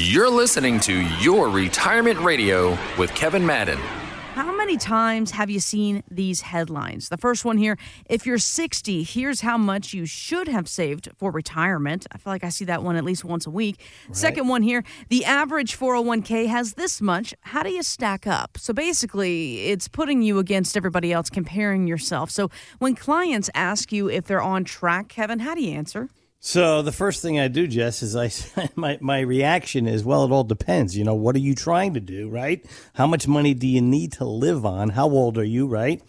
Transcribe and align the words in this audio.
You're 0.00 0.30
listening 0.30 0.78
to 0.82 0.92
Your 1.18 1.48
Retirement 1.48 2.20
Radio 2.20 2.78
with 2.96 3.12
Kevin 3.16 3.44
Madden. 3.44 3.78
How 4.34 4.56
many 4.56 4.76
times 4.76 5.32
have 5.32 5.50
you 5.50 5.58
seen 5.58 6.04
these 6.08 6.42
headlines? 6.42 7.08
The 7.08 7.16
first 7.16 7.44
one 7.44 7.58
here 7.58 7.76
if 8.08 8.24
you're 8.24 8.38
60, 8.38 9.02
here's 9.02 9.40
how 9.40 9.58
much 9.58 9.92
you 9.92 10.06
should 10.06 10.46
have 10.46 10.68
saved 10.68 11.08
for 11.16 11.32
retirement. 11.32 12.06
I 12.12 12.18
feel 12.18 12.32
like 12.32 12.44
I 12.44 12.48
see 12.48 12.64
that 12.66 12.84
one 12.84 12.94
at 12.94 13.02
least 13.02 13.24
once 13.24 13.44
a 13.44 13.50
week. 13.50 13.80
Right. 14.06 14.16
Second 14.16 14.46
one 14.46 14.62
here 14.62 14.84
the 15.08 15.24
average 15.24 15.76
401k 15.76 16.46
has 16.46 16.74
this 16.74 17.00
much. 17.00 17.34
How 17.40 17.64
do 17.64 17.70
you 17.70 17.82
stack 17.82 18.24
up? 18.24 18.56
So 18.56 18.72
basically, 18.72 19.62
it's 19.62 19.88
putting 19.88 20.22
you 20.22 20.38
against 20.38 20.76
everybody 20.76 21.12
else, 21.12 21.28
comparing 21.28 21.88
yourself. 21.88 22.30
So 22.30 22.52
when 22.78 22.94
clients 22.94 23.50
ask 23.52 23.90
you 23.90 24.08
if 24.08 24.26
they're 24.26 24.40
on 24.40 24.62
track, 24.62 25.08
Kevin, 25.08 25.40
how 25.40 25.56
do 25.56 25.60
you 25.60 25.72
answer? 25.72 26.08
So 26.40 26.82
the 26.82 26.92
first 26.92 27.20
thing 27.20 27.40
I 27.40 27.48
do, 27.48 27.66
Jess, 27.66 28.02
is 28.02 28.14
I 28.14 28.30
my 28.76 28.98
my 29.00 29.20
reaction 29.20 29.86
is 29.88 30.04
well, 30.04 30.24
it 30.24 30.30
all 30.30 30.44
depends. 30.44 30.96
You 30.96 31.04
know, 31.04 31.14
what 31.14 31.34
are 31.34 31.40
you 31.40 31.54
trying 31.54 31.94
to 31.94 32.00
do, 32.00 32.28
right? 32.28 32.64
How 32.94 33.06
much 33.06 33.26
money 33.26 33.54
do 33.54 33.66
you 33.66 33.80
need 33.80 34.12
to 34.12 34.24
live 34.24 34.64
on? 34.64 34.90
How 34.90 35.08
old 35.08 35.36
are 35.36 35.44
you, 35.44 35.66
right? 35.66 36.00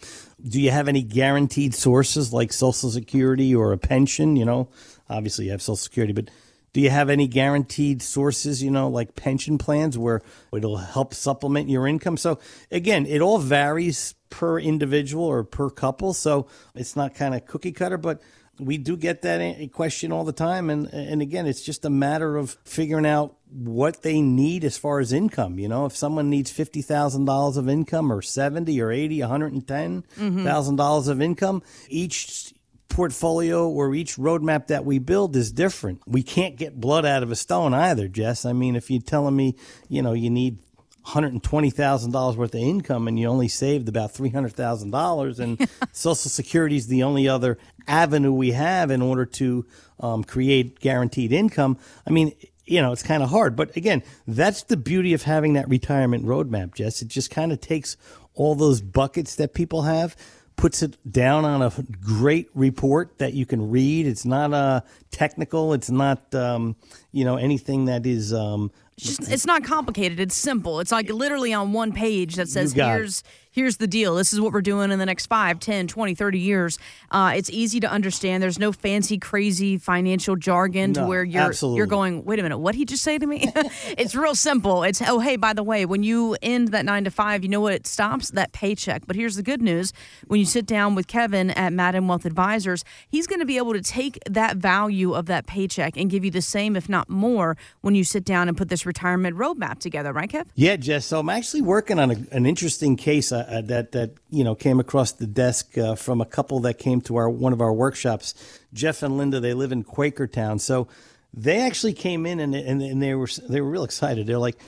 Do 0.42 0.60
you 0.60 0.70
have 0.70 0.88
any 0.88 1.02
guaranteed 1.02 1.74
sources 1.74 2.32
like 2.32 2.52
Social 2.52 2.90
Security 2.90 3.54
or 3.54 3.72
a 3.72 3.78
pension? 3.78 4.36
You 4.36 4.44
know, 4.44 4.68
obviously 5.08 5.46
you 5.46 5.50
have 5.50 5.62
Social 5.62 5.76
Security, 5.76 6.12
but 6.12 6.30
do 6.72 6.80
you 6.80 6.90
have 6.90 7.10
any 7.10 7.26
guaranteed 7.26 8.00
sources, 8.00 8.62
you 8.62 8.70
know, 8.70 8.88
like 8.88 9.16
pension 9.16 9.58
plans 9.58 9.98
where 9.98 10.22
it'll 10.54 10.76
help 10.76 11.12
supplement 11.12 11.68
your 11.68 11.86
income? 11.86 12.16
So 12.16 12.38
again, 12.70 13.06
it 13.06 13.20
all 13.20 13.38
varies 13.38 14.14
per 14.30 14.60
individual 14.60 15.24
or 15.24 15.42
per 15.42 15.68
couple. 15.68 16.14
So 16.14 16.46
it's 16.76 16.94
not 16.94 17.16
kind 17.16 17.34
of 17.34 17.44
cookie 17.46 17.72
cutter, 17.72 17.98
but 17.98 18.22
we 18.60 18.78
do 18.78 18.96
get 18.96 19.22
that 19.22 19.70
question 19.72 20.12
all 20.12 20.24
the 20.24 20.32
time. 20.32 20.70
And 20.70 20.86
and 20.92 21.22
again 21.22 21.46
it's 21.46 21.62
just 21.62 21.84
a 21.84 21.90
matter 21.90 22.36
of 22.36 22.56
figuring 22.64 23.06
out 23.06 23.36
what 23.50 24.02
they 24.02 24.20
need 24.20 24.64
as 24.64 24.78
far 24.78 25.00
as 25.00 25.12
income 25.12 25.58
you 25.58 25.68
know? 25.68 25.86
If 25.86 25.96
someone 25.96 26.30
needs 26.30 26.52
$50,000 26.52 27.56
of 27.56 27.68
income 27.68 28.12
or 28.12 28.22
70 28.22 28.80
or 28.80 28.90
80 28.92 29.20
110,000 29.20 30.04
mm-hmm. 30.16 30.76
dollars 30.76 31.08
of 31.08 31.20
income 31.20 31.62
each 31.88 32.54
portfolio 32.88 33.68
or 33.68 33.94
each 33.94 34.16
roadmap 34.16 34.66
that 34.66 34.84
we 34.84 34.98
build 34.98 35.36
is 35.36 35.52
different. 35.52 36.02
We 36.06 36.24
can't 36.24 36.56
get 36.56 36.80
blood 36.80 37.06
out 37.06 37.22
of 37.22 37.30
a 37.30 37.36
stone 37.36 37.72
either 37.72 38.08
Jess. 38.08 38.44
I 38.44 38.52
mean 38.52 38.76
if 38.76 38.90
you're 38.90 39.02
telling 39.02 39.36
me 39.36 39.56
you 39.88 40.02
know 40.02 40.12
you 40.12 40.30
need 40.30 40.58
$120,000 41.06 42.36
worth 42.36 42.54
of 42.54 42.60
income 42.60 43.08
and 43.08 43.18
you 43.18 43.26
only 43.26 43.48
saved 43.48 43.88
about 43.88 44.12
$300,000 44.12 45.38
and 45.38 45.68
Social 45.92 46.14
Security 46.14 46.76
is 46.76 46.86
the 46.88 47.02
only 47.02 47.28
other 47.28 47.58
avenue 47.86 48.32
we 48.32 48.52
have 48.52 48.90
in 48.90 49.02
order 49.02 49.24
to 49.24 49.66
um, 49.98 50.24
create 50.24 50.78
guaranteed 50.80 51.32
income. 51.32 51.78
I 52.06 52.10
mean, 52.10 52.32
you 52.66 52.80
know, 52.80 52.92
it's 52.92 53.02
kind 53.02 53.22
of 53.22 53.30
hard. 53.30 53.56
But 53.56 53.76
again, 53.76 54.02
that's 54.26 54.62
the 54.62 54.76
beauty 54.76 55.12
of 55.12 55.22
having 55.22 55.54
that 55.54 55.68
retirement 55.68 56.24
roadmap, 56.24 56.74
Jess. 56.74 57.02
It 57.02 57.08
just 57.08 57.30
kind 57.30 57.52
of 57.52 57.60
takes 57.60 57.96
all 58.34 58.54
those 58.54 58.80
buckets 58.80 59.34
that 59.36 59.54
people 59.54 59.82
have 59.82 60.16
puts 60.60 60.82
it 60.82 60.98
down 61.10 61.46
on 61.46 61.62
a 61.62 61.72
great 62.02 62.50
report 62.54 63.16
that 63.18 63.32
you 63.32 63.46
can 63.46 63.70
read. 63.70 64.06
It's 64.06 64.26
not 64.26 64.52
uh, 64.52 64.82
technical. 65.10 65.72
It's 65.72 65.90
not 65.90 66.34
um, 66.34 66.76
you 67.12 67.24
know 67.24 67.36
anything 67.36 67.86
that 67.86 68.04
is 68.04 68.34
um, 68.34 68.70
just, 69.02 69.30
it's 69.30 69.46
not 69.46 69.64
complicated. 69.64 70.20
It's 70.20 70.36
simple. 70.36 70.80
It's 70.80 70.92
like 70.92 71.10
literally 71.10 71.52
on 71.52 71.72
one 71.72 71.92
page 71.92 72.36
that 72.36 72.48
says 72.48 72.72
here's 72.72 73.20
it 73.20 73.26
here's 73.50 73.78
the 73.78 73.86
deal. 73.86 74.14
This 74.14 74.32
is 74.32 74.40
what 74.40 74.52
we're 74.52 74.60
doing 74.60 74.90
in 74.90 74.98
the 74.98 75.06
next 75.06 75.26
5, 75.26 75.58
10, 75.58 75.88
20, 75.88 76.14
30 76.14 76.38
years. 76.38 76.78
Uh, 77.10 77.32
it's 77.34 77.50
easy 77.50 77.80
to 77.80 77.90
understand. 77.90 78.42
There's 78.42 78.58
no 78.58 78.72
fancy, 78.72 79.18
crazy 79.18 79.76
financial 79.76 80.36
jargon 80.36 80.92
no, 80.92 81.02
to 81.02 81.08
where 81.08 81.24
you're 81.24 81.42
absolutely. 81.42 81.78
you're 81.78 81.86
going, 81.86 82.24
wait 82.24 82.38
a 82.38 82.42
minute, 82.42 82.58
what 82.58 82.72
did 82.72 82.78
he 82.78 82.84
just 82.84 83.02
say 83.02 83.18
to 83.18 83.26
me? 83.26 83.50
it's 83.98 84.14
real 84.14 84.34
simple. 84.34 84.82
It's, 84.82 85.02
oh, 85.02 85.18
hey, 85.18 85.36
by 85.36 85.52
the 85.52 85.62
way, 85.62 85.84
when 85.84 86.02
you 86.02 86.36
end 86.42 86.68
that 86.68 86.84
nine 86.84 87.04
to 87.04 87.10
five, 87.10 87.42
you 87.42 87.48
know 87.48 87.60
what? 87.60 87.72
It 87.72 87.86
stops 87.86 88.30
that 88.30 88.52
paycheck. 88.52 89.06
But 89.06 89.16
here's 89.16 89.36
the 89.36 89.42
good 89.42 89.62
news. 89.62 89.92
When 90.28 90.38
you 90.38 90.46
sit 90.46 90.66
down 90.66 90.94
with 90.94 91.06
Kevin 91.06 91.50
at 91.50 91.72
Madden 91.72 92.06
Wealth 92.06 92.24
Advisors, 92.24 92.84
he's 93.08 93.26
going 93.26 93.40
to 93.40 93.46
be 93.46 93.56
able 93.56 93.72
to 93.72 93.82
take 93.82 94.18
that 94.28 94.56
value 94.56 95.12
of 95.12 95.26
that 95.26 95.46
paycheck 95.46 95.96
and 95.96 96.08
give 96.08 96.24
you 96.24 96.30
the 96.30 96.42
same, 96.42 96.76
if 96.76 96.88
not 96.88 97.08
more, 97.08 97.56
when 97.80 97.94
you 97.94 98.04
sit 98.04 98.24
down 98.24 98.48
and 98.48 98.56
put 98.56 98.68
this 98.68 98.86
retirement 98.90 99.36
roadmap 99.36 99.78
together, 99.78 100.12
right, 100.12 100.28
Kev? 100.28 100.46
Yeah, 100.56 100.74
Jess. 100.74 101.06
So 101.06 101.20
I'm 101.20 101.28
actually 101.28 101.62
working 101.62 102.00
on 102.00 102.10
a, 102.10 102.16
an 102.32 102.44
interesting 102.44 102.96
case. 102.96 103.30
Uh, 103.30 103.62
that 103.66 103.92
that 103.92 104.10
you 104.30 104.42
know 104.42 104.56
came 104.56 104.80
across 104.80 105.12
the 105.12 105.26
desk 105.26 105.78
uh, 105.78 105.94
from 105.94 106.20
a 106.20 106.26
couple 106.26 106.58
that 106.60 106.74
came 106.78 107.00
to 107.02 107.16
our 107.16 107.30
one 107.30 107.52
of 107.52 107.60
our 107.60 107.72
workshops. 107.72 108.34
Jeff 108.72 109.02
and 109.04 109.16
Linda, 109.16 109.38
they 109.38 109.54
live 109.54 109.70
in 109.70 109.84
Quakertown, 109.84 110.60
so 110.60 110.88
they 111.32 111.60
actually 111.60 111.92
came 111.92 112.26
in 112.26 112.40
and 112.40 112.54
and, 112.54 112.82
and 112.82 113.00
they 113.00 113.14
were 113.14 113.28
they 113.48 113.60
were 113.60 113.70
real 113.70 113.84
excited. 113.84 114.26
They're 114.26 114.38
like, 114.38 114.58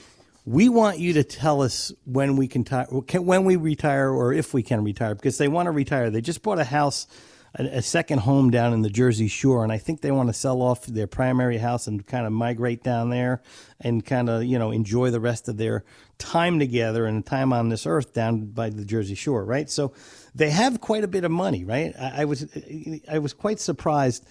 we 0.44 0.68
want 0.68 0.98
you 0.98 1.14
to 1.14 1.24
tell 1.24 1.62
us 1.62 1.92
when 2.04 2.36
we 2.36 2.48
can, 2.48 2.64
t- 2.64 3.18
when 3.18 3.44
we 3.44 3.56
retire 3.56 4.10
or 4.10 4.32
if 4.32 4.52
we 4.52 4.62
can 4.62 4.82
retire 4.84 5.14
because 5.14 5.38
they 5.38 5.48
want 5.48 5.66
to 5.66 5.70
retire. 5.70 6.10
They 6.10 6.20
just 6.20 6.42
bought 6.42 6.58
a 6.58 6.64
house 6.64 7.06
a, 7.54 7.64
a, 7.64 7.82
second 7.82 8.20
home 8.20 8.50
down 8.50 8.72
in 8.72 8.82
the 8.82 8.90
Jersey 8.90 9.28
Shore, 9.28 9.62
and 9.62 9.72
I 9.72 9.78
think 9.78 10.00
they 10.00 10.10
want 10.10 10.28
to 10.28 10.32
sell 10.32 10.62
off 10.62 10.86
their 10.86 11.06
primary 11.06 11.58
house 11.58 11.86
and 11.86 12.06
kind 12.06 12.26
of 12.26 12.32
migrate 12.32 12.82
down 12.82 13.10
there 13.10 13.42
and 13.80 14.04
kind 14.04 14.28
of 14.28 14.44
you 14.44 14.58
know 14.58 14.70
enjoy 14.70 15.10
the 15.10 15.20
rest 15.20 15.48
of 15.48 15.56
their 15.56 15.84
time 16.18 16.58
together 16.58 17.06
and 17.06 17.24
time 17.24 17.52
on 17.52 17.68
this 17.68 17.86
earth 17.86 18.12
down 18.12 18.46
by 18.46 18.70
the 18.70 18.84
Jersey 18.84 19.14
Shore, 19.14 19.44
right? 19.44 19.68
So 19.68 19.92
they 20.34 20.50
have 20.50 20.80
quite 20.80 21.04
a 21.04 21.08
bit 21.08 21.24
of 21.24 21.30
money, 21.30 21.64
right? 21.64 21.94
I, 21.98 22.22
I 22.22 22.24
was 22.24 22.46
I 23.10 23.18
was 23.18 23.32
quite 23.32 23.60
surprised 23.60 24.26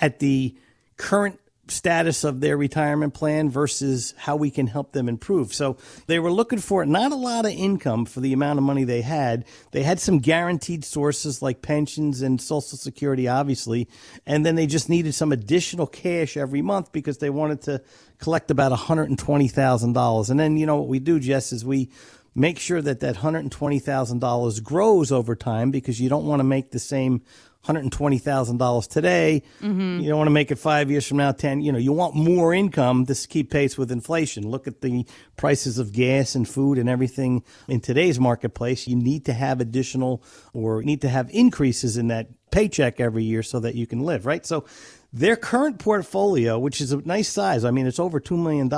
at 0.00 0.18
the 0.18 0.56
current 0.96 1.38
status 1.68 2.24
of 2.24 2.40
their 2.40 2.56
retirement 2.56 3.14
plan 3.14 3.48
versus 3.48 4.14
how 4.18 4.36
we 4.36 4.50
can 4.50 4.66
help 4.66 4.92
them 4.92 5.08
improve. 5.08 5.54
So 5.54 5.78
they 6.06 6.18
were 6.18 6.30
looking 6.30 6.58
for 6.58 6.84
not 6.84 7.12
a 7.12 7.16
lot 7.16 7.46
of 7.46 7.52
income 7.52 8.04
for 8.04 8.20
the 8.20 8.32
amount 8.32 8.58
of 8.58 8.64
money 8.64 8.84
they 8.84 9.00
had. 9.00 9.44
They 9.72 9.82
had 9.82 9.98
some 10.00 10.18
guaranteed 10.18 10.84
sources 10.84 11.40
like 11.40 11.62
pensions 11.62 12.22
and 12.22 12.40
social 12.40 12.78
security 12.78 13.28
obviously, 13.28 13.88
and 14.26 14.44
then 14.44 14.54
they 14.54 14.66
just 14.66 14.88
needed 14.88 15.14
some 15.14 15.32
additional 15.32 15.86
cash 15.86 16.36
every 16.36 16.62
month 16.62 16.92
because 16.92 17.18
they 17.18 17.30
wanted 17.30 17.62
to 17.62 17.82
collect 18.18 18.50
about 18.50 18.72
$120,000. 18.72 20.30
And 20.30 20.40
then 20.40 20.56
you 20.56 20.66
know 20.66 20.76
what 20.76 20.88
we 20.88 20.98
do 20.98 21.18
Jess 21.18 21.52
is 21.52 21.64
we 21.64 21.90
make 22.34 22.58
sure 22.58 22.82
that 22.82 23.00
that 23.00 23.16
$120,000 23.16 24.62
grows 24.62 25.12
over 25.12 25.36
time 25.36 25.70
because 25.70 26.00
you 26.00 26.08
don't 26.08 26.26
want 26.26 26.40
to 26.40 26.44
make 26.44 26.70
the 26.72 26.78
same 26.78 27.22
$120,000 27.66 28.88
today. 28.88 29.42
Mm-hmm. 29.60 30.00
You 30.00 30.08
don't 30.08 30.18
want 30.18 30.26
to 30.26 30.32
make 30.32 30.50
it 30.50 30.56
five 30.56 30.90
years 30.90 31.06
from 31.06 31.18
now, 31.18 31.32
10. 31.32 31.60
You 31.60 31.72
know, 31.72 31.78
you 31.78 31.92
want 31.92 32.14
more 32.14 32.52
income 32.52 33.06
to 33.06 33.14
keep 33.28 33.50
pace 33.50 33.78
with 33.78 33.90
inflation. 33.90 34.48
Look 34.48 34.66
at 34.66 34.80
the 34.80 35.06
prices 35.36 35.78
of 35.78 35.92
gas 35.92 36.34
and 36.34 36.48
food 36.48 36.78
and 36.78 36.88
everything 36.88 37.42
in 37.68 37.80
today's 37.80 38.20
marketplace. 38.20 38.86
You 38.86 38.96
need 38.96 39.24
to 39.26 39.32
have 39.32 39.60
additional 39.60 40.22
or 40.52 40.82
need 40.82 41.00
to 41.02 41.08
have 41.08 41.30
increases 41.30 41.96
in 41.96 42.08
that 42.08 42.28
paycheck 42.50 43.00
every 43.00 43.24
year 43.24 43.42
so 43.42 43.60
that 43.60 43.74
you 43.74 43.86
can 43.86 44.00
live, 44.00 44.26
right? 44.26 44.46
So 44.46 44.64
their 45.12 45.36
current 45.36 45.78
portfolio, 45.78 46.58
which 46.58 46.80
is 46.80 46.92
a 46.92 46.98
nice 46.98 47.28
size, 47.28 47.64
I 47.64 47.70
mean, 47.70 47.86
it's 47.86 48.00
over 48.00 48.20
$2 48.20 48.36
million, 48.36 48.68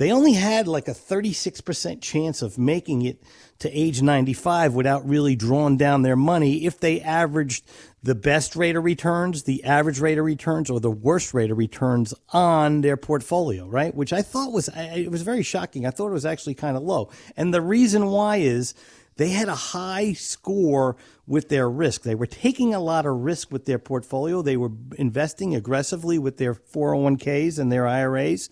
they 0.00 0.12
only 0.12 0.32
had 0.32 0.66
like 0.66 0.88
a 0.88 0.92
36% 0.92 2.00
chance 2.00 2.40
of 2.40 2.56
making 2.56 3.02
it 3.02 3.22
to 3.58 3.70
age 3.70 4.00
95 4.00 4.72
without 4.72 5.06
really 5.06 5.36
drawing 5.36 5.76
down 5.76 6.00
their 6.00 6.16
money 6.16 6.64
if 6.64 6.80
they 6.80 7.02
averaged 7.02 7.62
the 8.02 8.14
best 8.14 8.56
rate 8.56 8.76
of 8.76 8.84
returns, 8.84 9.42
the 9.42 9.62
average 9.62 10.00
rate 10.00 10.16
of 10.16 10.24
returns, 10.24 10.70
or 10.70 10.80
the 10.80 10.90
worst 10.90 11.34
rate 11.34 11.50
of 11.50 11.58
returns 11.58 12.14
on 12.30 12.80
their 12.80 12.96
portfolio, 12.96 13.66
right? 13.66 13.94
Which 13.94 14.14
I 14.14 14.22
thought 14.22 14.52
was, 14.52 14.70
it 14.74 15.10
was 15.10 15.20
very 15.20 15.42
shocking. 15.42 15.84
I 15.84 15.90
thought 15.90 16.08
it 16.08 16.14
was 16.14 16.24
actually 16.24 16.54
kind 16.54 16.78
of 16.78 16.82
low. 16.82 17.10
And 17.36 17.52
the 17.52 17.60
reason 17.60 18.06
why 18.06 18.36
is 18.36 18.72
they 19.18 19.28
had 19.28 19.48
a 19.50 19.54
high 19.54 20.14
score 20.14 20.96
with 21.26 21.50
their 21.50 21.68
risk. 21.68 22.04
They 22.04 22.14
were 22.14 22.24
taking 22.24 22.72
a 22.72 22.80
lot 22.80 23.04
of 23.04 23.16
risk 23.16 23.52
with 23.52 23.66
their 23.66 23.78
portfolio. 23.78 24.40
They 24.40 24.56
were 24.56 24.72
investing 24.96 25.54
aggressively 25.54 26.18
with 26.18 26.38
their 26.38 26.54
401ks 26.54 27.58
and 27.58 27.70
their 27.70 27.86
IRAs 27.86 28.48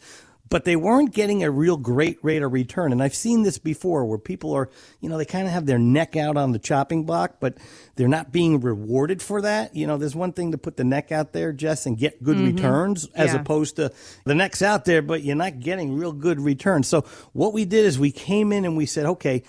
but 0.50 0.64
they 0.64 0.76
weren't 0.76 1.12
getting 1.12 1.42
a 1.42 1.50
real 1.50 1.76
great 1.76 2.18
rate 2.22 2.42
of 2.42 2.52
return. 2.52 2.92
And 2.92 3.02
I've 3.02 3.14
seen 3.14 3.42
this 3.42 3.58
before 3.58 4.04
where 4.04 4.18
people 4.18 4.52
are, 4.54 4.70
you 5.00 5.08
know, 5.08 5.18
they 5.18 5.24
kind 5.24 5.46
of 5.46 5.52
have 5.52 5.66
their 5.66 5.78
neck 5.78 6.16
out 6.16 6.36
on 6.36 6.52
the 6.52 6.58
chopping 6.58 7.04
block, 7.04 7.36
but 7.40 7.58
they're 7.96 8.08
not 8.08 8.32
being 8.32 8.60
rewarded 8.60 9.20
for 9.20 9.42
that. 9.42 9.74
You 9.74 9.86
know, 9.86 9.96
there's 9.96 10.16
one 10.16 10.32
thing 10.32 10.52
to 10.52 10.58
put 10.58 10.76
the 10.76 10.84
neck 10.84 11.12
out 11.12 11.32
there, 11.32 11.52
Jess, 11.52 11.86
and 11.86 11.98
get 11.98 12.22
good 12.22 12.36
mm-hmm. 12.36 12.56
returns 12.56 13.08
as 13.14 13.34
yeah. 13.34 13.40
opposed 13.40 13.76
to 13.76 13.92
the 14.24 14.34
neck's 14.34 14.62
out 14.62 14.84
there, 14.84 15.02
but 15.02 15.22
you're 15.22 15.36
not 15.36 15.60
getting 15.60 15.96
real 15.96 16.12
good 16.12 16.40
returns. 16.40 16.88
So 16.88 17.02
what 17.32 17.52
we 17.52 17.64
did 17.64 17.84
is 17.84 17.98
we 17.98 18.12
came 18.12 18.52
in 18.52 18.64
and 18.64 18.76
we 18.76 18.86
said, 18.86 19.06
okay, 19.06 19.42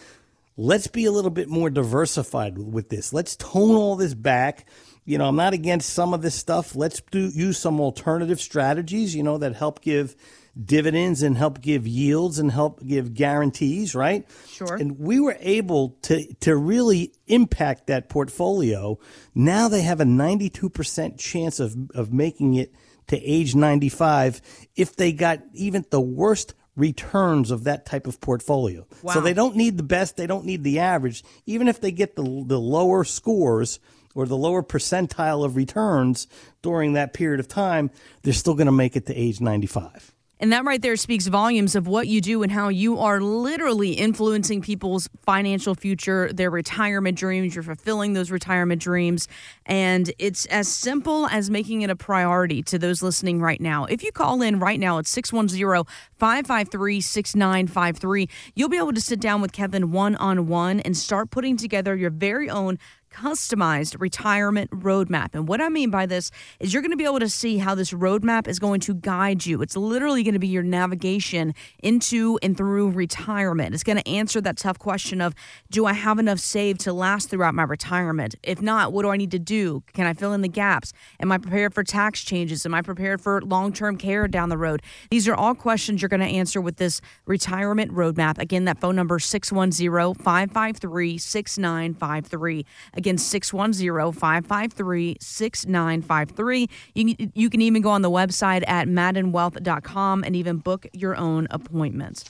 let's 0.57 0.87
be 0.87 1.05
a 1.05 1.11
little 1.11 1.31
bit 1.31 1.47
more 1.47 1.69
diversified 1.69 2.57
with 2.57 2.89
this. 2.89 3.13
Let's 3.13 3.35
tone 3.35 3.75
all 3.75 3.95
this 3.95 4.13
back 4.13 4.65
you 5.05 5.17
know, 5.17 5.25
I'm 5.25 5.35
not 5.35 5.53
against 5.53 5.89
some 5.89 6.13
of 6.13 6.21
this 6.21 6.35
stuff. 6.35 6.75
Let's 6.75 7.01
do 7.09 7.31
use 7.33 7.57
some 7.57 7.79
alternative 7.79 8.39
strategies, 8.39 9.15
you 9.15 9.23
know, 9.23 9.39
that 9.39 9.55
help 9.55 9.81
give 9.81 10.15
dividends 10.59 11.21
and 11.21 11.37
help 11.37 11.61
give 11.61 11.87
yields 11.87 12.39
and 12.39 12.51
help 12.51 12.85
give 12.85 13.13
guarantees, 13.13 13.95
right? 13.95 14.25
Sure. 14.47 14.75
And 14.75 14.99
we 14.99 15.19
were 15.19 15.37
able 15.39 15.97
to 16.03 16.33
to 16.41 16.55
really 16.55 17.13
impact 17.27 17.87
that 17.87 18.09
portfolio. 18.09 18.99
Now 19.33 19.67
they 19.67 19.81
have 19.81 20.01
a 20.01 20.05
92% 20.05 21.17
chance 21.17 21.59
of 21.59 21.75
of 21.93 22.11
making 22.13 22.55
it 22.55 22.73
to 23.07 23.17
age 23.17 23.55
95 23.55 24.41
if 24.75 24.95
they 24.95 25.11
got 25.11 25.41
even 25.53 25.85
the 25.89 26.01
worst 26.01 26.53
returns 26.75 27.51
of 27.51 27.65
that 27.65 27.85
type 27.85 28.07
of 28.07 28.21
portfolio. 28.21 28.87
Wow. 29.01 29.13
So 29.13 29.21
they 29.21 29.33
don't 29.33 29.55
need 29.55 29.77
the 29.77 29.83
best, 29.83 30.15
they 30.15 30.27
don't 30.27 30.45
need 30.45 30.63
the 30.63 30.79
average. 30.79 31.23
Even 31.45 31.67
if 31.67 31.81
they 31.81 31.91
get 31.91 32.15
the 32.15 32.23
the 32.23 32.59
lower 32.59 33.03
scores 33.03 33.79
or 34.15 34.25
the 34.25 34.37
lower 34.37 34.63
percentile 34.63 35.45
of 35.45 35.55
returns 35.55 36.27
during 36.61 36.93
that 36.93 37.13
period 37.13 37.39
of 37.39 37.47
time, 37.47 37.91
they're 38.23 38.33
still 38.33 38.55
going 38.55 38.65
to 38.65 38.71
make 38.71 38.95
it 38.95 39.05
to 39.05 39.15
age 39.15 39.39
95. 39.39 40.13
And 40.41 40.53
that 40.53 40.63
right 40.63 40.81
there 40.81 40.95
speaks 40.95 41.27
volumes 41.27 41.75
of 41.75 41.85
what 41.85 42.07
you 42.07 42.21
do 42.21 42.43
and 42.43 42.51
how 42.51 42.69
you 42.69 42.97
are 42.99 43.19
literally 43.19 43.91
influencing 43.91 44.61
people's 44.61 45.09
financial 45.25 45.75
future, 45.75 46.31
their 46.31 46.49
retirement 46.49 47.17
dreams. 47.17 47.55
You're 47.55 47.63
fulfilling 47.63 48.13
those 48.13 48.31
retirement 48.31 48.81
dreams. 48.81 49.27
And 49.65 50.13
it's 50.17 50.45
as 50.45 50.69
simple 50.69 51.27
as 51.27 51.49
making 51.49 51.81
it 51.81 51.89
a 51.89 51.95
priority 51.95 52.63
to 52.63 52.79
those 52.79 53.03
listening 53.03 53.41
right 53.41 53.59
now. 53.59 53.83
If 53.85 54.01
you 54.01 54.13
call 54.13 54.41
in 54.41 54.59
right 54.59 54.79
now 54.79 54.97
at 54.99 55.07
610 55.07 55.83
553 56.17 57.01
6953, 57.01 58.29
you'll 58.55 58.69
be 58.69 58.77
able 58.77 58.93
to 58.93 59.01
sit 59.01 59.19
down 59.19 59.41
with 59.41 59.51
Kevin 59.51 59.91
one 59.91 60.15
on 60.15 60.47
one 60.47 60.79
and 60.79 60.95
start 60.95 61.31
putting 61.31 61.57
together 61.57 61.97
your 61.97 62.11
very 62.11 62.49
own 62.49 62.79
customized 63.09 63.99
retirement 63.99 64.71
roadmap. 64.71 65.29
And 65.33 65.47
what 65.47 65.61
I 65.61 65.69
mean 65.69 65.89
by 65.89 66.05
this 66.05 66.31
is 66.59 66.73
you're 66.73 66.81
going 66.81 66.91
to 66.91 66.97
be 66.97 67.05
able 67.05 67.19
to 67.19 67.29
see 67.29 67.57
how 67.57 67.75
this 67.75 67.91
roadmap 67.91 68.47
is 68.47 68.59
going 68.59 68.79
to 68.81 68.93
guide 68.93 69.45
you. 69.45 69.61
It's 69.61 69.75
literally 69.75 70.23
going 70.23 70.33
to 70.33 70.39
be 70.39 70.47
your 70.47 70.63
navigation 70.63 71.53
into 71.81 72.39
and 72.41 72.55
through 72.55 72.91
retirement. 72.91 73.73
It's 73.73 73.83
going 73.83 73.97
to 73.97 74.07
answer 74.07 74.41
that 74.41 74.57
tough 74.57 74.79
question 74.79 75.21
of 75.21 75.33
do 75.69 75.85
I 75.85 75.93
have 75.93 76.19
enough 76.19 76.39
saved 76.39 76.81
to 76.81 76.93
last 76.93 77.29
throughout 77.29 77.55
my 77.55 77.63
retirement? 77.63 78.35
If 78.43 78.61
not, 78.61 78.93
what 78.93 79.03
do 79.03 79.09
I 79.09 79.17
need 79.17 79.31
to 79.31 79.39
do? 79.39 79.83
Can 79.93 80.05
I 80.05 80.13
fill 80.13 80.33
in 80.33 80.41
the 80.41 80.47
gaps? 80.47 80.93
Am 81.19 81.31
I 81.31 81.37
prepared 81.37 81.73
for 81.73 81.83
tax 81.83 82.23
changes? 82.23 82.65
Am 82.65 82.73
I 82.73 82.81
prepared 82.81 83.21
for 83.21 83.41
long 83.41 83.73
term 83.73 83.97
care 83.97 84.27
down 84.27 84.49
the 84.49 84.57
road? 84.57 84.81
These 85.09 85.27
are 85.27 85.35
all 85.35 85.55
questions 85.55 86.01
you're 86.01 86.09
going 86.09 86.19
to 86.19 86.25
answer 86.25 86.61
with 86.61 86.77
this 86.77 87.01
retirement 87.25 87.91
roadmap. 87.93 88.37
Again, 88.37 88.65
that 88.65 88.79
phone 88.79 88.95
number 88.95 89.19
610 89.19 90.13
553 90.15 91.17
6953. 91.17 92.65
Again, 92.99 93.17
610 93.17 94.11
553 94.11 95.15
6953. 95.21 96.69
You 96.93 97.49
can 97.49 97.61
even 97.61 97.81
go 97.81 97.91
on 97.91 98.01
the 98.01 98.11
website 98.11 98.67
at 98.67 98.89
maddenwealth.com 98.89 100.25
and 100.25 100.35
even 100.35 100.57
book 100.57 100.85
your 100.91 101.15
own 101.15 101.47
appointments. 101.49 102.25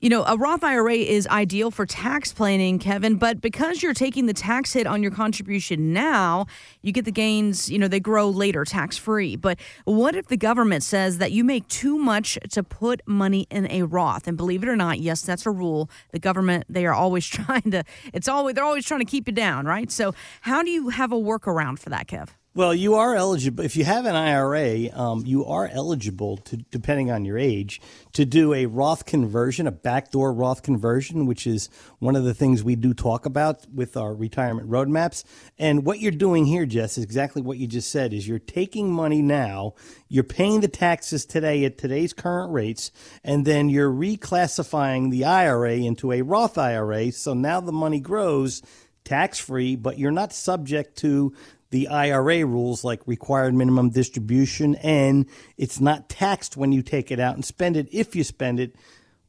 You 0.00 0.10
know, 0.10 0.22
a 0.22 0.36
Roth 0.36 0.62
IRA 0.62 0.94
is 0.94 1.26
ideal 1.26 1.72
for 1.72 1.84
tax 1.84 2.32
planning, 2.32 2.78
Kevin, 2.78 3.16
but 3.16 3.40
because 3.40 3.82
you're 3.82 3.94
taking 3.94 4.26
the 4.26 4.32
tax 4.32 4.72
hit 4.72 4.86
on 4.86 5.02
your 5.02 5.10
contribution 5.10 5.92
now, 5.92 6.46
you 6.82 6.92
get 6.92 7.04
the 7.04 7.10
gains, 7.10 7.68
you 7.68 7.80
know, 7.80 7.88
they 7.88 7.98
grow 7.98 8.30
later 8.30 8.64
tax 8.64 8.96
free. 8.96 9.34
But 9.34 9.58
what 9.86 10.14
if 10.14 10.28
the 10.28 10.36
government 10.36 10.84
says 10.84 11.18
that 11.18 11.32
you 11.32 11.42
make 11.42 11.66
too 11.66 11.98
much 11.98 12.38
to 12.50 12.62
put 12.62 13.02
money 13.08 13.48
in 13.50 13.68
a 13.72 13.82
Roth? 13.82 14.28
And 14.28 14.36
believe 14.36 14.62
it 14.62 14.68
or 14.68 14.76
not, 14.76 15.00
yes, 15.00 15.22
that's 15.22 15.46
a 15.46 15.50
rule. 15.50 15.90
The 16.12 16.20
government, 16.20 16.66
they 16.68 16.86
are 16.86 16.94
always 16.94 17.26
trying 17.26 17.68
to, 17.72 17.82
it's 18.14 18.28
always, 18.28 18.54
they're 18.54 18.62
always 18.62 18.86
trying 18.86 19.00
to 19.00 19.04
keep 19.04 19.26
you 19.26 19.32
down, 19.32 19.66
right? 19.66 19.90
So, 19.90 20.14
how 20.42 20.62
do 20.62 20.70
you 20.70 20.90
have 20.90 21.10
a 21.10 21.16
workaround 21.16 21.80
for 21.80 21.90
that, 21.90 22.06
Kev? 22.06 22.28
Well, 22.58 22.74
you 22.74 22.96
are 22.96 23.14
eligible 23.14 23.62
if 23.62 23.76
you 23.76 23.84
have 23.84 24.04
an 24.04 24.16
IRA. 24.16 24.90
Um, 24.92 25.22
you 25.24 25.44
are 25.44 25.68
eligible 25.72 26.38
to, 26.38 26.56
depending 26.56 27.08
on 27.08 27.24
your 27.24 27.38
age, 27.38 27.80
to 28.14 28.24
do 28.24 28.52
a 28.52 28.66
Roth 28.66 29.06
conversion, 29.06 29.68
a 29.68 29.70
backdoor 29.70 30.32
Roth 30.32 30.64
conversion, 30.64 31.26
which 31.26 31.46
is 31.46 31.70
one 32.00 32.16
of 32.16 32.24
the 32.24 32.34
things 32.34 32.64
we 32.64 32.74
do 32.74 32.94
talk 32.94 33.26
about 33.26 33.64
with 33.72 33.96
our 33.96 34.12
retirement 34.12 34.68
roadmaps. 34.68 35.22
And 35.56 35.86
what 35.86 36.00
you're 36.00 36.10
doing 36.10 36.46
here, 36.46 36.66
Jess, 36.66 36.98
is 36.98 37.04
exactly 37.04 37.42
what 37.42 37.58
you 37.58 37.68
just 37.68 37.92
said: 37.92 38.12
is 38.12 38.26
you're 38.26 38.40
taking 38.40 38.90
money 38.90 39.22
now, 39.22 39.74
you're 40.08 40.24
paying 40.24 40.60
the 40.60 40.66
taxes 40.66 41.24
today 41.24 41.64
at 41.64 41.78
today's 41.78 42.12
current 42.12 42.52
rates, 42.52 42.90
and 43.22 43.44
then 43.44 43.68
you're 43.68 43.88
reclassifying 43.88 45.12
the 45.12 45.24
IRA 45.24 45.74
into 45.74 46.10
a 46.10 46.22
Roth 46.22 46.58
IRA. 46.58 47.12
So 47.12 47.34
now 47.34 47.60
the 47.60 47.70
money 47.70 48.00
grows 48.00 48.62
tax 49.04 49.38
free, 49.38 49.74
but 49.74 49.98
you're 49.98 50.10
not 50.10 50.32
subject 50.32 50.98
to 50.98 51.32
the 51.70 51.88
IRA 51.88 52.46
rules 52.46 52.84
like 52.84 53.00
required 53.06 53.54
minimum 53.54 53.90
distribution, 53.90 54.74
and 54.76 55.26
it's 55.56 55.80
not 55.80 56.08
taxed 56.08 56.56
when 56.56 56.72
you 56.72 56.82
take 56.82 57.10
it 57.10 57.20
out 57.20 57.34
and 57.34 57.44
spend 57.44 57.76
it 57.76 57.88
if 57.92 58.16
you 58.16 58.24
spend 58.24 58.60
it. 58.60 58.74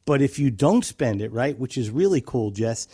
But 0.05 0.21
if 0.21 0.39
you 0.39 0.49
don't 0.49 0.85
spend 0.85 1.21
it, 1.21 1.31
right, 1.31 1.57
which 1.57 1.77
is 1.77 1.91
really 1.91 2.21
cool, 2.21 2.51
Jess, 2.51 2.87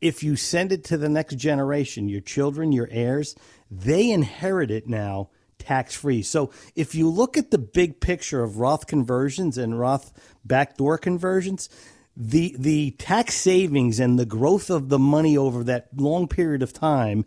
if 0.00 0.22
you 0.22 0.36
send 0.36 0.72
it 0.72 0.84
to 0.84 0.96
the 0.96 1.08
next 1.08 1.36
generation, 1.36 2.08
your 2.08 2.20
children, 2.20 2.72
your 2.72 2.88
heirs, 2.90 3.34
they 3.70 4.10
inherit 4.10 4.70
it 4.70 4.88
now 4.88 5.30
tax 5.58 5.94
free. 5.94 6.22
So 6.22 6.50
if 6.74 6.94
you 6.94 7.08
look 7.08 7.36
at 7.36 7.50
the 7.50 7.58
big 7.58 8.00
picture 8.00 8.42
of 8.42 8.58
Roth 8.58 8.86
conversions 8.86 9.58
and 9.58 9.78
Roth 9.78 10.12
backdoor 10.44 10.98
conversions, 10.98 11.68
the 12.16 12.54
the 12.58 12.92
tax 12.92 13.34
savings 13.34 13.98
and 13.98 14.18
the 14.18 14.26
growth 14.26 14.70
of 14.70 14.88
the 14.88 14.98
money 14.98 15.36
over 15.36 15.64
that 15.64 15.88
long 15.96 16.28
period 16.28 16.62
of 16.62 16.72
time 16.72 17.24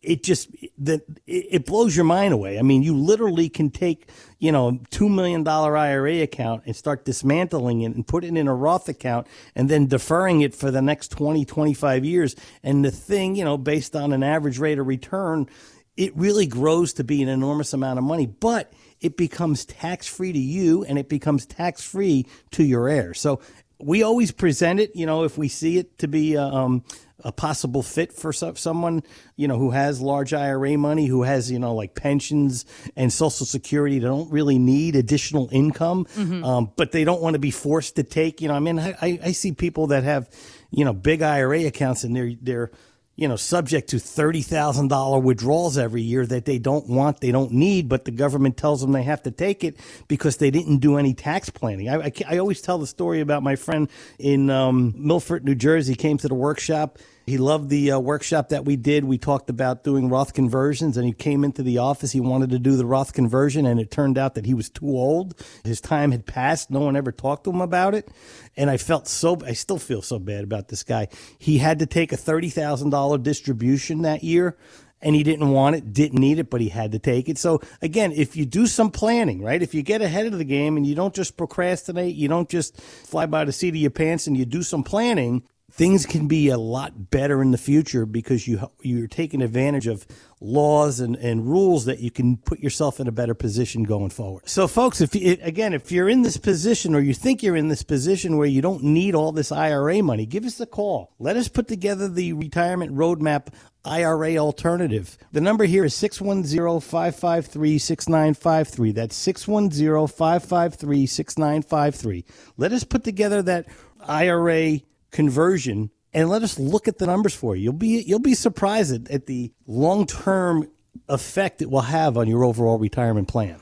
it 0.00 0.22
just 0.22 0.48
that 0.78 1.02
it 1.26 1.66
blows 1.66 1.96
your 1.96 2.04
mind 2.04 2.32
away. 2.32 2.58
I 2.58 2.62
mean, 2.62 2.82
you 2.82 2.96
literally 2.96 3.48
can 3.48 3.70
take 3.70 4.08
you 4.38 4.52
know 4.52 4.68
a 4.68 4.78
two 4.90 5.08
million 5.08 5.42
dollar 5.42 5.76
IRA 5.76 6.22
account 6.22 6.62
and 6.66 6.76
start 6.76 7.04
dismantling 7.04 7.82
it 7.82 7.94
and 7.94 8.06
put 8.06 8.24
it 8.24 8.36
in 8.36 8.48
a 8.48 8.54
Roth 8.54 8.88
account 8.88 9.26
and 9.54 9.68
then 9.68 9.86
deferring 9.86 10.40
it 10.40 10.54
for 10.54 10.70
the 10.70 10.82
next 10.82 11.08
20, 11.08 11.44
25 11.44 12.04
years. 12.04 12.36
And 12.62 12.84
the 12.84 12.90
thing, 12.90 13.34
you 13.34 13.44
know, 13.44 13.58
based 13.58 13.96
on 13.96 14.12
an 14.12 14.22
average 14.22 14.58
rate 14.58 14.78
of 14.78 14.86
return, 14.86 15.48
it 15.96 16.16
really 16.16 16.46
grows 16.46 16.92
to 16.94 17.04
be 17.04 17.22
an 17.22 17.28
enormous 17.28 17.72
amount 17.72 17.98
of 17.98 18.04
money, 18.04 18.26
but 18.26 18.72
it 19.00 19.16
becomes 19.16 19.64
tax 19.64 20.06
free 20.06 20.32
to 20.32 20.38
you 20.38 20.84
and 20.84 20.96
it 20.96 21.08
becomes 21.08 21.44
tax 21.44 21.82
free 21.82 22.24
to 22.52 22.62
your 22.62 22.88
heirs. 22.88 23.20
So 23.20 23.40
we 23.80 24.04
always 24.04 24.30
present 24.30 24.78
it, 24.78 24.94
you 24.94 25.06
know, 25.06 25.24
if 25.24 25.36
we 25.36 25.48
see 25.48 25.78
it 25.78 25.98
to 25.98 26.08
be. 26.08 26.36
Uh, 26.36 26.48
um, 26.48 26.84
a 27.24 27.32
possible 27.32 27.82
fit 27.82 28.12
for 28.12 28.32
someone 28.32 29.02
you 29.36 29.48
know 29.48 29.58
who 29.58 29.70
has 29.70 30.00
large 30.00 30.32
IRA 30.32 30.78
money, 30.78 31.06
who 31.06 31.22
has 31.22 31.50
you 31.50 31.58
know 31.58 31.74
like 31.74 31.94
pensions 31.94 32.64
and 32.96 33.12
Social 33.12 33.46
Security. 33.46 33.98
They 33.98 34.06
don't 34.06 34.30
really 34.30 34.58
need 34.58 34.96
additional 34.96 35.48
income, 35.50 36.06
mm-hmm. 36.16 36.44
um, 36.44 36.72
but 36.76 36.92
they 36.92 37.04
don't 37.04 37.20
want 37.20 37.34
to 37.34 37.40
be 37.40 37.50
forced 37.50 37.96
to 37.96 38.02
take. 38.02 38.40
You 38.40 38.48
know, 38.48 38.54
I 38.54 38.60
mean, 38.60 38.78
I, 38.78 39.18
I 39.22 39.32
see 39.32 39.52
people 39.52 39.88
that 39.88 40.04
have 40.04 40.30
you 40.70 40.84
know 40.84 40.92
big 40.92 41.22
IRA 41.22 41.66
accounts 41.66 42.04
and 42.04 42.14
they're 42.14 42.32
they're 42.40 42.70
you 43.18 43.26
know, 43.26 43.34
subject 43.34 43.90
to 43.90 43.96
$30,000 43.96 45.22
withdrawals 45.24 45.76
every 45.76 46.02
year 46.02 46.24
that 46.24 46.44
they 46.44 46.60
don't 46.60 46.88
want, 46.88 47.20
they 47.20 47.32
don't 47.32 47.50
need, 47.50 47.88
but 47.88 48.04
the 48.04 48.12
government 48.12 48.56
tells 48.56 48.80
them 48.80 48.92
they 48.92 49.02
have 49.02 49.24
to 49.24 49.32
take 49.32 49.64
it 49.64 49.76
because 50.06 50.36
they 50.36 50.52
didn't 50.52 50.78
do 50.78 50.98
any 50.98 51.14
tax 51.14 51.50
planning. 51.50 51.88
I, 51.88 51.96
I, 51.96 52.12
I 52.28 52.38
always 52.38 52.60
tell 52.60 52.78
the 52.78 52.86
story 52.86 53.20
about 53.20 53.42
my 53.42 53.56
friend 53.56 53.90
in 54.20 54.50
um, 54.50 54.94
Milford, 54.96 55.44
New 55.44 55.56
Jersey, 55.56 55.96
came 55.96 56.16
to 56.18 56.28
the 56.28 56.36
workshop 56.36 56.96
he 57.28 57.36
loved 57.36 57.68
the 57.68 57.92
uh, 57.92 57.98
workshop 57.98 58.48
that 58.48 58.64
we 58.64 58.76
did. 58.76 59.04
We 59.04 59.18
talked 59.18 59.50
about 59.50 59.84
doing 59.84 60.08
Roth 60.08 60.32
conversions, 60.32 60.96
and 60.96 61.06
he 61.06 61.12
came 61.12 61.44
into 61.44 61.62
the 61.62 61.76
office. 61.76 62.12
He 62.12 62.20
wanted 62.20 62.50
to 62.50 62.58
do 62.58 62.74
the 62.76 62.86
Roth 62.86 63.12
conversion, 63.12 63.66
and 63.66 63.78
it 63.78 63.90
turned 63.90 64.16
out 64.16 64.34
that 64.34 64.46
he 64.46 64.54
was 64.54 64.70
too 64.70 64.86
old. 64.86 65.34
His 65.62 65.80
time 65.80 66.10
had 66.10 66.24
passed. 66.24 66.70
No 66.70 66.80
one 66.80 66.96
ever 66.96 67.12
talked 67.12 67.44
to 67.44 67.50
him 67.50 67.60
about 67.60 67.94
it. 67.94 68.08
And 68.56 68.70
I 68.70 68.78
felt 68.78 69.06
so, 69.06 69.38
I 69.44 69.52
still 69.52 69.78
feel 69.78 70.00
so 70.00 70.18
bad 70.18 70.42
about 70.42 70.68
this 70.68 70.82
guy. 70.82 71.08
He 71.38 71.58
had 71.58 71.80
to 71.80 71.86
take 71.86 72.12
a 72.12 72.16
$30,000 72.16 73.07
distribution 73.16 74.02
that 74.02 74.22
year 74.22 74.56
and 75.00 75.14
he 75.14 75.22
didn't 75.22 75.50
want 75.50 75.76
it, 75.76 75.92
didn't 75.92 76.18
need 76.18 76.38
it, 76.38 76.50
but 76.50 76.60
he 76.60 76.68
had 76.68 76.92
to 76.92 76.98
take 76.98 77.28
it. 77.28 77.38
So 77.38 77.60
again, 77.80 78.12
if 78.12 78.36
you 78.36 78.44
do 78.44 78.66
some 78.66 78.90
planning, 78.90 79.42
right? 79.42 79.62
If 79.62 79.74
you 79.74 79.82
get 79.82 80.02
ahead 80.02 80.26
of 80.26 80.36
the 80.36 80.44
game 80.44 80.76
and 80.76 80.86
you 80.86 80.94
don't 80.94 81.14
just 81.14 81.36
procrastinate, 81.36 82.16
you 82.16 82.28
don't 82.28 82.48
just 82.48 82.76
fly 82.80 83.26
by 83.26 83.44
the 83.44 83.52
seat 83.52 83.70
of 83.70 83.76
your 83.76 83.90
pants 83.90 84.26
and 84.26 84.36
you 84.36 84.44
do 84.44 84.62
some 84.62 84.82
planning, 84.82 85.44
things 85.70 86.06
can 86.06 86.28
be 86.28 86.48
a 86.48 86.58
lot 86.58 87.10
better 87.10 87.42
in 87.42 87.50
the 87.50 87.58
future 87.58 88.06
because 88.06 88.48
you 88.48 88.70
you're 88.82 89.06
taking 89.06 89.42
advantage 89.42 89.86
of 89.86 90.06
laws 90.40 91.00
and, 91.00 91.16
and 91.16 91.46
rules 91.46 91.84
that 91.84 91.98
you 92.00 92.10
can 92.10 92.36
put 92.36 92.58
yourself 92.60 93.00
in 93.00 93.08
a 93.08 93.12
better 93.12 93.34
position 93.34 93.82
going 93.82 94.10
forward. 94.10 94.48
So 94.48 94.68
folks, 94.68 95.00
if 95.00 95.12
you, 95.14 95.38
again, 95.42 95.72
if 95.74 95.92
you're 95.92 96.08
in 96.08 96.22
this 96.22 96.36
position 96.36 96.94
or 96.94 97.00
you 97.00 97.12
think 97.12 97.42
you're 97.42 97.56
in 97.56 97.66
this 97.68 97.82
position 97.82 98.36
where 98.36 98.46
you 98.46 98.62
don't 98.62 98.84
need 98.84 99.14
all 99.14 99.32
this 99.32 99.52
IRA 99.52 100.02
money, 100.02 100.26
give 100.26 100.44
us 100.44 100.60
a 100.60 100.66
call. 100.66 101.14
Let 101.18 101.36
us 101.36 101.48
put 101.48 101.66
together 101.68 102.08
the 102.08 102.32
retirement 102.34 102.94
roadmap 102.94 103.48
IRA 103.84 104.36
alternative. 104.36 105.18
The 105.32 105.40
number 105.40 105.64
here 105.64 105.84
is 105.84 105.94
610-553-6953. 105.94 108.94
That's 108.94 109.26
610-553-6953. 109.26 112.24
Let 112.56 112.72
us 112.72 112.84
put 112.84 113.02
together 113.04 113.42
that 113.42 113.66
IRA 114.06 114.80
conversion 115.10 115.90
and 116.12 116.28
let 116.28 116.42
us 116.42 116.58
look 116.58 116.88
at 116.88 116.98
the 116.98 117.06
numbers 117.06 117.34
for 117.34 117.54
you. 117.54 117.64
You'll 117.64 117.72
be 117.74 118.02
you'll 118.06 118.18
be 118.18 118.34
surprised 118.34 118.92
at, 118.92 119.10
at 119.10 119.26
the 119.26 119.52
long 119.66 120.06
term 120.06 120.68
effect 121.08 121.62
it 121.62 121.70
will 121.70 121.82
have 121.82 122.16
on 122.16 122.28
your 122.28 122.44
overall 122.44 122.78
retirement 122.78 123.28
plan. 123.28 123.58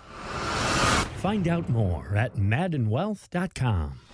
Find 1.19 1.49
out 1.49 1.69
more 1.69 2.15
at 2.15 2.37
maddenwealth.com. 2.37 3.99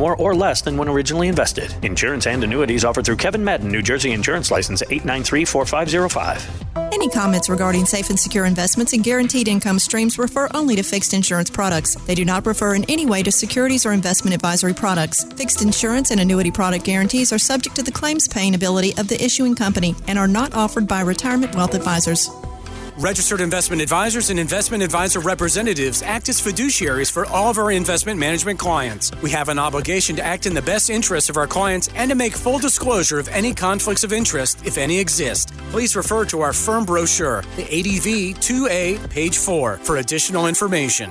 more 0.00 0.16
or 0.16 0.34
less 0.34 0.62
than 0.62 0.76
when 0.76 0.88
originally 0.88 1.28
invested. 1.28 1.72
Insurance 1.84 2.26
and 2.26 2.42
annuities 2.42 2.84
offered 2.84 3.04
through 3.04 3.16
Kevin 3.16 3.44
Madden, 3.44 3.70
New 3.70 3.82
Jersey 3.82 4.12
Insurance 4.12 4.50
License 4.50 4.82
8934505. 4.82 6.90
Any 6.92 7.08
comments 7.08 7.48
regarding 7.48 7.86
safe 7.86 8.10
and 8.10 8.18
secure 8.18 8.46
investments 8.46 8.94
and 8.94 9.04
guaranteed 9.04 9.46
income 9.46 9.78
streams 9.78 10.18
refer 10.18 10.48
only 10.54 10.74
to 10.74 10.82
fixed 10.82 11.14
insurance 11.14 11.50
products. 11.50 11.94
They 12.06 12.14
do 12.14 12.24
not 12.24 12.46
refer 12.46 12.74
in 12.74 12.84
any 12.88 13.06
way 13.06 13.22
to 13.22 13.30
securities 13.30 13.86
or 13.86 13.92
investment 13.92 14.34
advisory 14.34 14.74
products. 14.74 15.24
Fixed 15.34 15.62
insurance 15.62 16.10
and 16.10 16.20
annuity 16.20 16.50
product 16.50 16.84
guarantees 16.84 17.32
are 17.32 17.38
subject 17.38 17.76
to 17.76 17.82
the 17.82 17.92
claims 17.92 18.26
paying 18.26 18.54
ability 18.54 18.96
of 18.96 19.06
the 19.06 19.22
issuing 19.22 19.54
company 19.54 19.94
and 20.08 20.18
are 20.18 20.26
not 20.26 20.54
offered 20.54 20.88
by 20.88 21.02
retirement 21.02 21.54
wealth 21.54 21.74
advisors. 21.74 22.28
Registered 23.00 23.40
investment 23.40 23.80
advisors 23.80 24.28
and 24.28 24.38
investment 24.38 24.82
advisor 24.82 25.20
representatives 25.20 26.02
act 26.02 26.28
as 26.28 26.38
fiduciaries 26.38 27.10
for 27.10 27.24
all 27.24 27.48
of 27.48 27.56
our 27.56 27.72
investment 27.72 28.20
management 28.20 28.58
clients. 28.58 29.10
We 29.22 29.30
have 29.30 29.48
an 29.48 29.58
obligation 29.58 30.16
to 30.16 30.22
act 30.22 30.44
in 30.44 30.52
the 30.52 30.60
best 30.60 30.90
interests 30.90 31.30
of 31.30 31.38
our 31.38 31.46
clients 31.46 31.88
and 31.94 32.10
to 32.10 32.14
make 32.14 32.36
full 32.36 32.58
disclosure 32.58 33.18
of 33.18 33.26
any 33.28 33.54
conflicts 33.54 34.04
of 34.04 34.12
interest, 34.12 34.66
if 34.66 34.76
any 34.76 34.98
exist. 34.98 35.50
Please 35.70 35.96
refer 35.96 36.26
to 36.26 36.42
our 36.42 36.52
firm 36.52 36.84
brochure, 36.84 37.40
the 37.56 37.62
ADV 37.62 38.38
2A, 38.38 39.08
page 39.08 39.38
4, 39.38 39.78
for 39.78 39.96
additional 39.96 40.46
information. 40.46 41.10